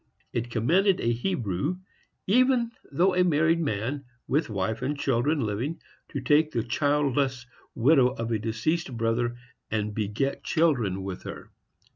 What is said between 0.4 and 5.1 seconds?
commanded a Hebrew, even though a married man, with wife and